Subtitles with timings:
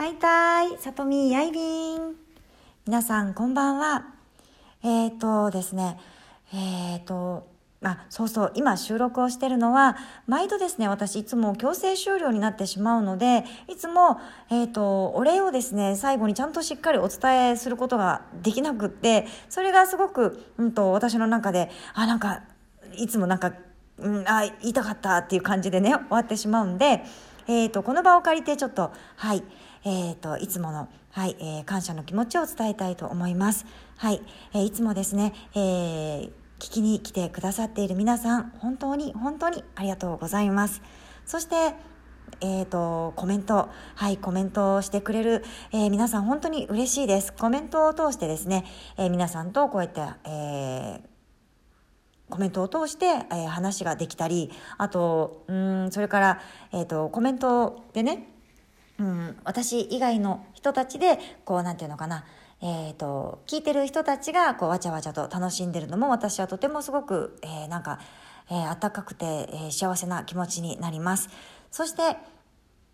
[0.00, 2.14] はいたい、さとみやいびん。
[2.86, 4.06] 皆さん、こんばんは。
[4.82, 5.98] えっ、ー、とですね、
[6.54, 7.46] えっ、ー、と、
[7.82, 14.18] あ、そうそう、今収録をしてるのは、毎度ですね、私いつも強制終了になってしまうので、いつも、
[14.48, 22.44] えっ、ー、と、お礼をですね、最後にちゃんとしっかりお伝えすることができなくって、それがすごく、うんと、私の中で、あ、なんか、
[22.96, 23.52] いつもなんか、
[23.98, 27.04] うん、あ、言いたかったっていう感じでね、終わってしまうんで、
[27.50, 29.42] えっ、ー、と、この場を借りてちょっと、はい、
[29.84, 33.66] えっ、ー、と、いつもの、はい、えー、感謝の気持ちを伝えたいと思います。
[33.96, 34.22] はい、
[34.54, 40.80] えー、いつもですね、えー、聞きに来てくださっている皆さん、本当に、本当にありがとうございます。
[41.26, 41.74] そして、
[42.40, 47.32] えっ、ー、と、コメント、はい、コメントをしてくれる、えー、皆さん本当に嬉しいです。
[47.32, 48.64] コメントを通してですね、
[48.96, 51.09] えー、皆さんとこうやって、えー、
[52.30, 56.40] コメントを通して、えー、話ができたり、あと、うん、それから、
[56.72, 58.28] えっ、ー、と、コメントでね、
[58.98, 62.24] うん、私以外の人たちで、こう、なんていうのかな、
[62.62, 67.98] えっ、ー、と、聞いてる人たちが、こう、わちゃわちゃと楽しんでるのも、私はとてもすごく、えー、なんか、
[68.50, 71.30] えー、暖かくて、えー、幸せな気持ちになります。
[71.70, 72.18] そして、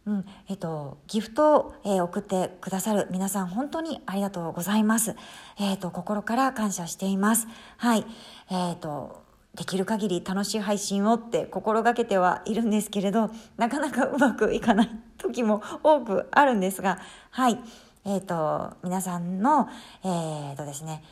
[0.06, 5.16] うん、えっと、ギフトを、えー、送ってくださる皆さん、本当にありがとうございます。
[5.58, 7.48] えっ、ー、と、心から感謝しています。
[7.76, 8.06] はい。
[8.48, 9.25] えっ、ー、と、
[9.56, 16.98] できる限り楽しい配信をって心がけてはいるんですけれど、なかなかうまくいかない時も多くあるんですが、
[17.30, 17.58] はい。
[18.04, 19.68] えっ、ー、と、皆さんの、
[20.04, 21.02] えっ、ー、とですね、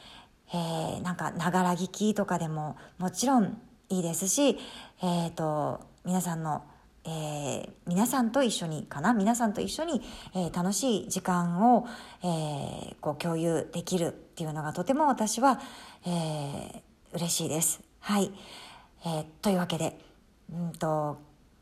[0.52, 4.58] えー、なんか、ながら聞きとかでももちろんいいですし、
[5.02, 6.62] えっ、と、皆さんの、
[7.06, 9.12] えー、皆さんと一緒にかな？
[9.12, 10.02] 皆さんと一緒に、
[10.34, 11.86] えー、楽しい時間を、
[12.22, 15.60] えー、こう共有できるっていうのがとても私は、
[16.06, 17.93] えー、嬉しいです。
[18.04, 18.30] はい。
[19.06, 19.98] えー、というわけで、
[20.52, 21.16] うんと、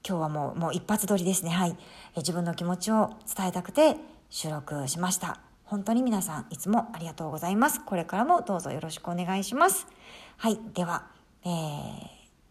[0.05, 1.51] 今日はもう、もう一発撮りですね。
[1.51, 1.77] はい。
[2.15, 3.95] えー、自分の気持ちを伝えたくて
[4.29, 5.39] 収録しました。
[5.63, 7.81] 本当に皆さんいつもありがとうございます。
[7.85, 9.87] これからもどうぞよろしくお願いします。
[10.37, 10.59] はい。
[10.75, 11.07] では、
[11.45, 11.51] えー、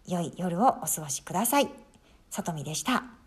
[0.08, 1.69] 良い夜をお過ごしください。
[2.29, 3.21] さとみでした。